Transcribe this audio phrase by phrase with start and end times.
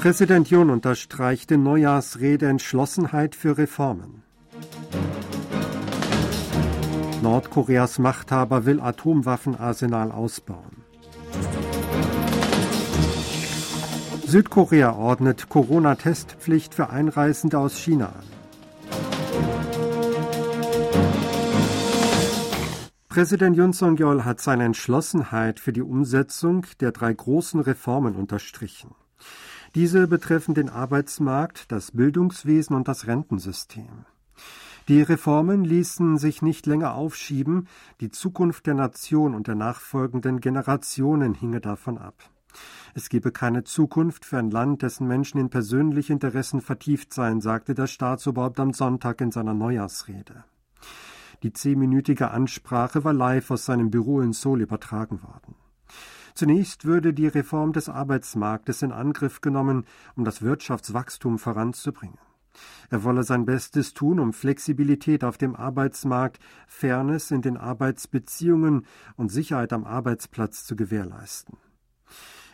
[0.00, 4.22] Präsident Jun unterstreicht in Neujahrsrede Entschlossenheit für Reformen.
[7.22, 10.84] Nordkoreas Machthaber will Atomwaffenarsenal ausbauen.
[14.26, 18.24] Südkorea ordnet Corona-Testpflicht für Einreisende aus China an.
[23.10, 28.94] Präsident Yun Song-yeol hat seine Entschlossenheit für die Umsetzung der drei großen Reformen unterstrichen.
[29.74, 34.04] Diese betreffen den Arbeitsmarkt, das Bildungswesen und das Rentensystem.
[34.88, 37.68] Die Reformen ließen sich nicht länger aufschieben,
[38.00, 42.14] die Zukunft der Nation und der nachfolgenden Generationen hinge davon ab.
[42.94, 47.74] Es gebe keine Zukunft für ein Land, dessen Menschen in persönliche Interessen vertieft seien, sagte
[47.74, 50.42] der Staatsoberhaupt am Sonntag in seiner Neujahrsrede.
[51.44, 55.54] Die zehnminütige Ansprache war live aus seinem Büro in Seoul übertragen worden.
[56.34, 59.84] Zunächst würde die Reform des Arbeitsmarktes in Angriff genommen,
[60.16, 62.18] um das Wirtschaftswachstum voranzubringen.
[62.90, 69.30] Er wolle sein Bestes tun, um Flexibilität auf dem Arbeitsmarkt, Fairness in den Arbeitsbeziehungen und
[69.30, 71.58] Sicherheit am Arbeitsplatz zu gewährleisten.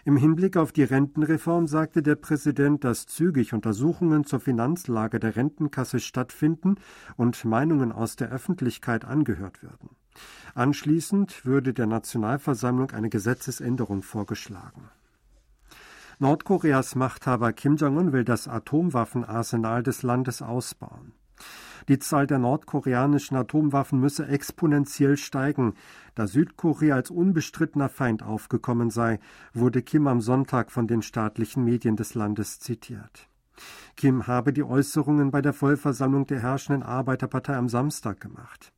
[0.05, 5.99] Im Hinblick auf die Rentenreform sagte der Präsident, dass zügig Untersuchungen zur Finanzlage der Rentenkasse
[5.99, 6.77] stattfinden
[7.17, 9.96] und Meinungen aus der Öffentlichkeit angehört würden.
[10.55, 14.91] Anschließend würde der Nationalversammlung eine Gesetzesänderung vorgeschlagen.
[16.19, 21.13] Nordkoreas Machthaber Kim Jong-un will das Atomwaffenarsenal des Landes ausbauen.
[21.89, 25.75] Die Zahl der nordkoreanischen Atomwaffen müsse exponentiell steigen,
[26.15, 29.21] da Südkorea als unbestrittener Feind aufgekommen sei,
[29.53, 33.29] wurde Kim am Sonntag von den staatlichen Medien des Landes zitiert.
[33.97, 38.73] Kim habe die Äußerungen bei der Vollversammlung der herrschenden Arbeiterpartei am Samstag gemacht.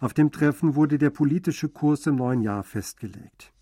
[0.00, 3.52] Auf dem Treffen wurde der politische Kurs im neuen Jahr festgelegt.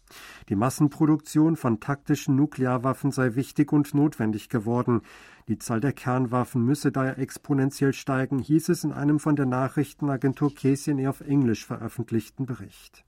[0.49, 5.03] Die Massenproduktion von taktischen Nuklearwaffen sei wichtig und notwendig geworden.
[5.49, 10.55] Die Zahl der Kernwaffen müsse daher exponentiell steigen, hieß es in einem von der Nachrichtenagentur
[10.55, 13.05] KCNA auf Englisch veröffentlichten Bericht.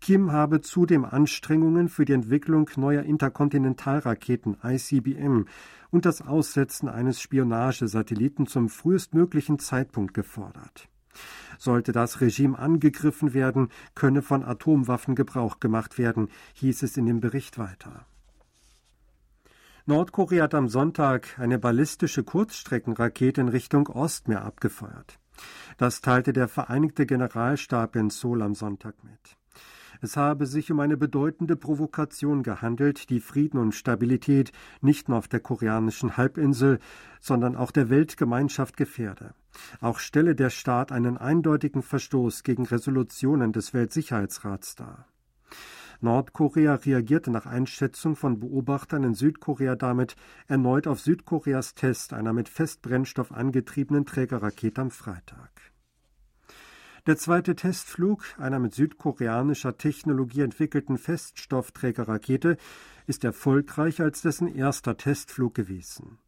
[0.00, 5.44] Kim habe zudem Anstrengungen für die Entwicklung neuer Interkontinentalraketen ICBM
[5.90, 10.88] und das Aussetzen eines Spionagesatelliten zum frühestmöglichen Zeitpunkt gefordert.
[11.58, 17.20] Sollte das Regime angegriffen werden, könne von Atomwaffen Gebrauch gemacht werden, hieß es in dem
[17.20, 18.06] Bericht weiter.
[19.86, 25.18] Nordkorea hat am Sonntag eine ballistische Kurzstreckenrakete in Richtung Ostmeer abgefeuert.
[25.78, 29.39] Das teilte der Vereinigte Generalstab in Seoul am Sonntag mit.
[30.02, 35.28] Es habe sich um eine bedeutende Provokation gehandelt, die Frieden und Stabilität nicht nur auf
[35.28, 36.78] der koreanischen Halbinsel,
[37.20, 39.34] sondern auch der Weltgemeinschaft gefährde.
[39.80, 45.06] Auch stelle der Staat einen eindeutigen Verstoß gegen Resolutionen des Weltsicherheitsrats dar.
[46.00, 50.16] Nordkorea reagierte nach Einschätzung von Beobachtern in Südkorea damit
[50.48, 55.50] erneut auf Südkoreas Test einer mit Festbrennstoff angetriebenen Trägerrakete am Freitag.
[57.06, 62.58] Der zweite Testflug einer mit südkoreanischer Technologie entwickelten Feststoffträgerrakete
[63.06, 66.18] ist erfolgreicher als dessen erster Testflug gewesen.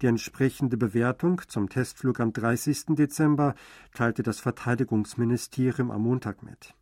[0.00, 2.96] Die entsprechende Bewertung zum Testflug am 30.
[2.96, 3.54] Dezember
[3.94, 6.74] teilte das Verteidigungsministerium am Montag mit.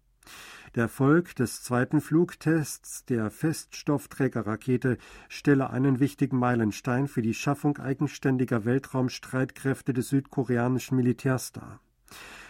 [0.75, 8.65] Der Erfolg des zweiten Flugtests der Feststoffträgerrakete stelle einen wichtigen Meilenstein für die Schaffung eigenständiger
[8.65, 11.81] Weltraumstreitkräfte des südkoreanischen Militärs dar.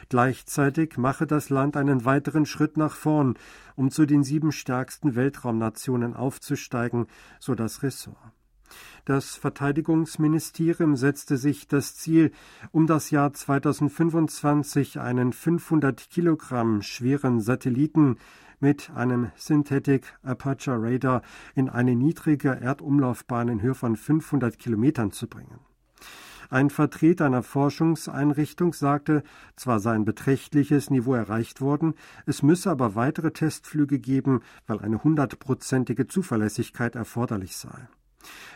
[0.09, 3.34] Gleichzeitig mache das Land einen weiteren Schritt nach vorn,
[3.76, 7.06] um zu den sieben stärksten Weltraumnationen aufzusteigen,
[7.41, 8.16] so das Ressort.
[9.04, 12.32] Das Verteidigungsministerium setzte sich das Ziel,
[12.72, 18.16] um das Jahr 2025 einen 500 Kilogramm schweren Satelliten
[18.60, 21.22] mit einem Synthetic Aperture Radar
[21.54, 25.60] in eine niedrige Erdumlaufbahn in Höhe von 500 Kilometern zu bringen.
[26.50, 29.22] Ein Vertreter einer Forschungseinrichtung sagte,
[29.56, 31.94] zwar sei ein beträchtliches Niveau erreicht worden,
[32.27, 37.88] es müsse aber weitere Testflüge geben, weil eine hundertprozentige Zuverlässigkeit erforderlich sei.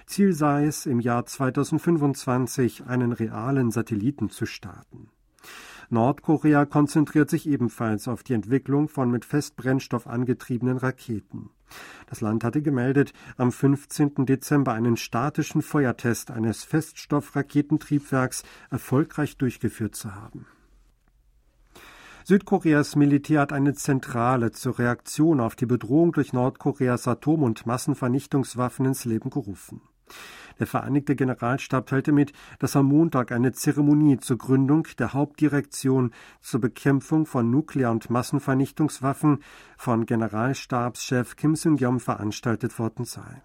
[0.06, 5.10] Ziel sei es, im Jahr 2025 einen realen Satelliten zu starten.
[5.90, 11.50] Nordkorea konzentriert sich ebenfalls auf die Entwicklung von mit Festbrennstoff angetriebenen Raketen.
[12.06, 14.26] Das Land hatte gemeldet, am 15.
[14.26, 20.46] Dezember einen statischen Feuertest eines Feststoffraketentriebwerks erfolgreich durchgeführt zu haben.
[22.24, 28.84] Südkoreas Militär hat eine Zentrale zur Reaktion auf die Bedrohung durch Nordkoreas Atom- und Massenvernichtungswaffen
[28.84, 29.80] ins Leben gerufen.
[30.58, 36.60] Der Vereinigte Generalstab teilte mit, dass am Montag eine Zeremonie zur Gründung der Hauptdirektion zur
[36.60, 39.42] Bekämpfung von Nuklear- und Massenvernichtungswaffen
[39.76, 43.42] von Generalstabschef Kim Seung-yom veranstaltet worden sei.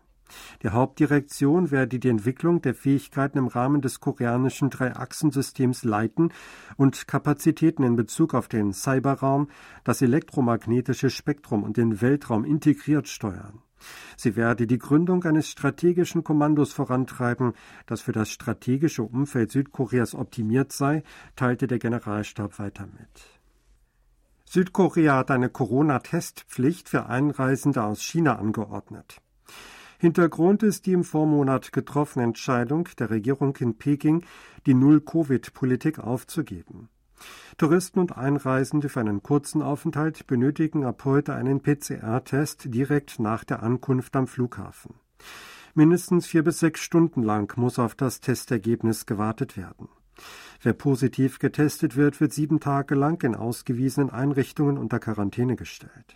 [0.63, 6.31] Die Hauptdirektion werde die Entwicklung der Fähigkeiten im Rahmen des koreanischen Drei-Achsen-Systems leiten
[6.77, 9.49] und Kapazitäten in Bezug auf den Cyberraum,
[9.83, 13.61] das elektromagnetische Spektrum und den Weltraum integriert steuern.
[14.17, 17.53] Sie werde die Gründung eines strategischen Kommandos vorantreiben,
[17.85, 21.03] das für das strategische Umfeld Südkoreas optimiert sei,
[21.35, 23.33] teilte der Generalstab weiter mit.
[24.45, 29.19] Südkorea hat eine Corona-Testpflicht für Einreisende aus China angeordnet.
[29.97, 34.25] Hintergrund ist die im Vormonat getroffene Entscheidung der Regierung in Peking,
[34.65, 36.89] die Null-Covid-Politik aufzugeben.
[37.57, 43.61] Touristen und Einreisende für einen kurzen Aufenthalt benötigen ab heute einen PCR-Test direkt nach der
[43.61, 44.95] Ankunft am Flughafen.
[45.75, 49.89] Mindestens vier bis sechs Stunden lang muss auf das Testergebnis gewartet werden.
[50.61, 56.15] Wer positiv getestet wird, wird sieben Tage lang in ausgewiesenen Einrichtungen unter Quarantäne gestellt.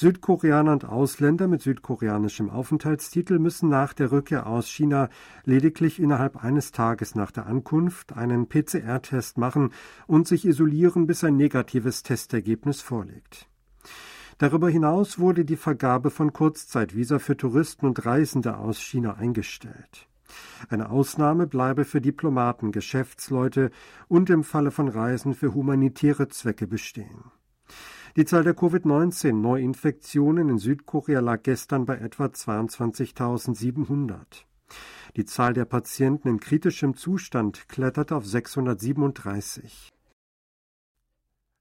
[0.00, 5.08] Südkoreaner und Ausländer mit südkoreanischem Aufenthaltstitel müssen nach der Rückkehr aus China
[5.44, 9.72] lediglich innerhalb eines Tages nach der Ankunft einen PCR-Test machen
[10.06, 13.48] und sich isolieren, bis ein negatives Testergebnis vorliegt.
[14.38, 20.06] Darüber hinaus wurde die Vergabe von Kurzzeitvisa für Touristen und Reisende aus China eingestellt.
[20.68, 23.72] Eine Ausnahme bleibe für Diplomaten, Geschäftsleute
[24.06, 27.32] und im Falle von Reisen für humanitäre Zwecke bestehen.
[28.18, 34.44] Die Zahl der Covid-19-Neuinfektionen in Südkorea lag gestern bei etwa 22.700.
[35.14, 39.92] Die Zahl der Patienten in kritischem Zustand kletterte auf 637.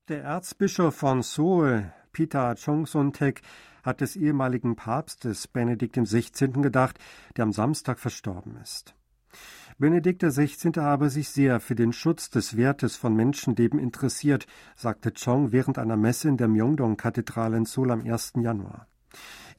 [0.07, 3.43] Der Erzbischof von Seoul, Peter Chongson-tek,
[3.83, 6.53] hat des ehemaligen Papstes Benedikt XVI.
[6.53, 6.97] gedacht,
[7.35, 8.95] der am Samstag verstorben ist.
[9.79, 10.71] Benedikt XVI.
[10.77, 15.97] habe sich sehr für den Schutz des Wertes von Menschenleben interessiert, sagte Chong während einer
[15.97, 18.33] Messe in der Myeongdong-Kathedrale in Seoul am 1.
[18.41, 18.87] Januar.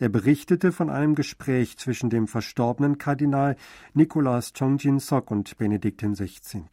[0.00, 3.54] Er berichtete von einem Gespräch zwischen dem verstorbenen Kardinal
[3.94, 6.64] Nikolaus Chongjin-sok und Benedikt XVI.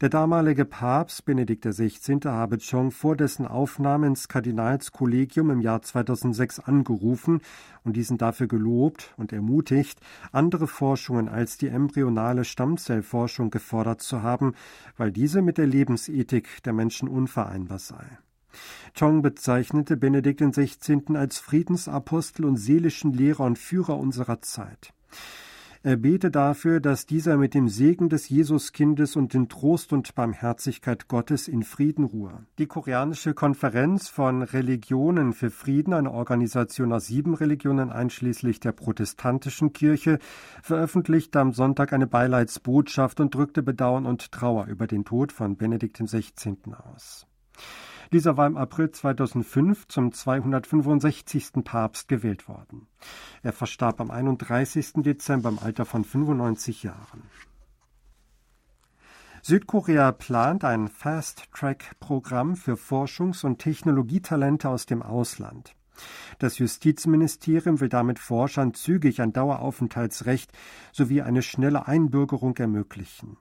[0.00, 2.20] Der damalige Papst Benedikt XVI.
[2.24, 7.42] habe Chong vor dessen Aufnahme ins Kardinalskollegium im Jahr 2006 angerufen
[7.84, 10.00] und diesen dafür gelobt und ermutigt,
[10.32, 14.54] andere Forschungen als die embryonale Stammzellforschung gefordert zu haben,
[14.96, 18.06] weil diese mit der Lebensethik der Menschen unvereinbar sei.
[18.98, 21.14] Chong bezeichnete Benedikt XVI.
[21.14, 24.94] als Friedensapostel und seelischen Lehrer und Führer unserer Zeit.
[25.82, 31.08] Er bete dafür, dass dieser mit dem Segen des Jesuskindes und den Trost und Barmherzigkeit
[31.08, 32.44] Gottes in Frieden ruhe.
[32.58, 39.72] Die koreanische Konferenz von Religionen für Frieden, eine Organisation aus sieben Religionen einschließlich der protestantischen
[39.72, 40.18] Kirche,
[40.62, 45.96] veröffentlichte am Sonntag eine Beileidsbotschaft und drückte Bedauern und Trauer über den Tod von Benedikt
[45.96, 46.58] XVI.
[46.92, 47.26] aus.
[48.12, 51.64] Dieser war im April 2005 zum 265.
[51.64, 52.88] Papst gewählt worden.
[53.42, 54.94] Er verstarb am 31.
[54.96, 57.22] Dezember im Alter von 95 Jahren.
[59.42, 65.74] Südkorea plant ein Fast-Track-Programm für Forschungs- und Technologietalente aus dem Ausland.
[66.38, 70.52] Das Justizministerium will damit Forschern zügig ein Daueraufenthaltsrecht
[70.92, 73.38] sowie eine schnelle Einbürgerung ermöglichen.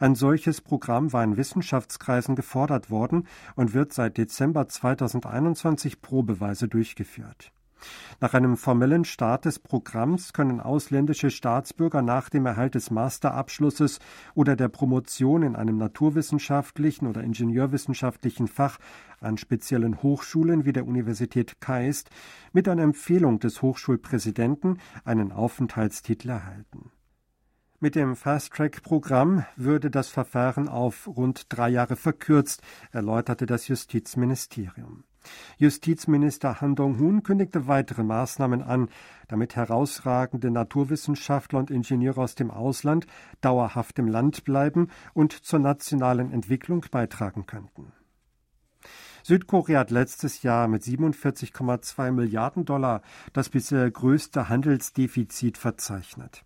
[0.00, 3.26] Ein solches Programm war in Wissenschaftskreisen gefordert worden
[3.56, 7.52] und wird seit Dezember 2021 probeweise durchgeführt.
[8.20, 13.98] Nach einem formellen Start des Programms können ausländische Staatsbürger nach dem Erhalt des Masterabschlusses
[14.34, 18.78] oder der Promotion in einem naturwissenschaftlichen oder ingenieurwissenschaftlichen Fach
[19.20, 22.10] an speziellen Hochschulen wie der Universität Keist
[22.52, 26.90] mit einer Empfehlung des Hochschulpräsidenten einen Aufenthaltstitel erhalten.
[27.84, 32.62] Mit dem Fast-Track-Programm würde das Verfahren auf rund drei Jahre verkürzt,
[32.92, 35.04] erläuterte das Justizministerium.
[35.58, 38.88] Justizminister Han Dong-hun kündigte weitere Maßnahmen an,
[39.28, 43.06] damit herausragende Naturwissenschaftler und Ingenieure aus dem Ausland
[43.42, 47.92] dauerhaft im Land bleiben und zur nationalen Entwicklung beitragen könnten.
[49.24, 53.02] Südkorea hat letztes Jahr mit 47,2 Milliarden Dollar
[53.34, 56.44] das bisher größte Handelsdefizit verzeichnet.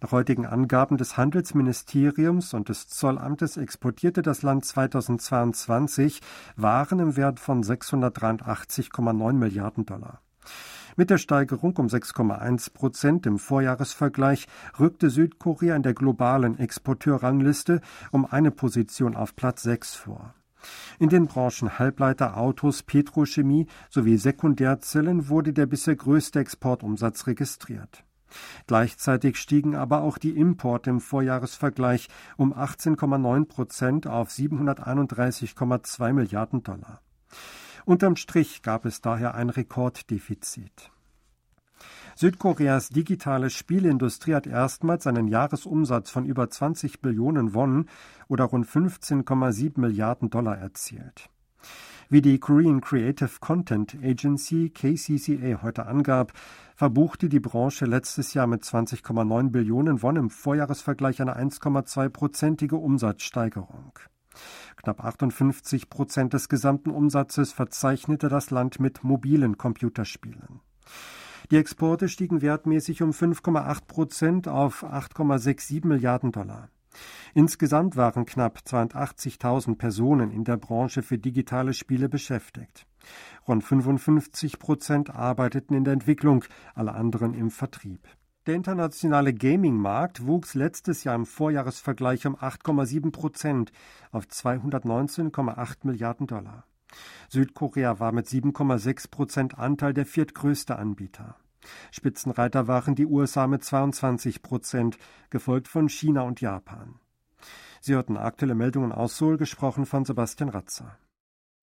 [0.00, 6.20] Nach heutigen Angaben des Handelsministeriums und des Zollamtes exportierte das Land 2022
[6.56, 10.20] Waren im Wert von 683,9 Milliarden Dollar.
[10.98, 14.46] Mit der Steigerung um 6,1 Prozent im Vorjahresvergleich
[14.80, 17.82] rückte Südkorea in der globalen Exporteurrangliste
[18.12, 20.34] um eine Position auf Platz 6 vor.
[20.98, 28.02] In den Branchen Halbleiter, Autos, Petrochemie sowie Sekundärzellen wurde der bisher größte Exportumsatz registriert.
[28.66, 37.00] Gleichzeitig stiegen aber auch die Importe im Vorjahresvergleich um 18,9 Prozent auf 731,2 Milliarden Dollar.
[37.84, 40.90] Unterm Strich gab es daher ein Rekorddefizit.
[42.18, 47.90] Südkoreas digitale Spielindustrie hat erstmals einen Jahresumsatz von über 20 Billionen Won
[48.26, 51.28] oder rund 15,7 Milliarden Dollar erzielt.
[52.08, 56.32] Wie die Korean Creative Content Agency KCCA heute angab,
[56.76, 63.98] verbuchte die Branche letztes Jahr mit 20,9 Billionen Won im Vorjahresvergleich eine 1,2-prozentige Umsatzsteigerung.
[64.76, 70.60] Knapp 58 Prozent des gesamten Umsatzes verzeichnete das Land mit mobilen Computerspielen.
[71.50, 76.68] Die Exporte stiegen wertmäßig um 5,8 Prozent auf 8,67 Milliarden Dollar.
[77.34, 82.86] Insgesamt waren knapp 82.000 Personen in der Branche für digitale Spiele beschäftigt.
[83.46, 88.08] Rund 55 Prozent arbeiteten in der Entwicklung, alle anderen im Vertrieb.
[88.46, 93.72] Der internationale Gaming-Markt wuchs letztes Jahr im Vorjahresvergleich um 8,7 Prozent
[94.12, 96.64] auf 219,8 Milliarden Dollar.
[97.28, 101.36] Südkorea war mit 7,6 Prozent Anteil der viertgrößte Anbieter.
[101.90, 104.98] Spitzenreiter waren die USA mit 22 Prozent,
[105.30, 107.00] gefolgt von China und Japan.
[107.80, 110.98] Sie hörten aktuelle Meldungen aus Seoul, gesprochen von Sebastian Ratzer.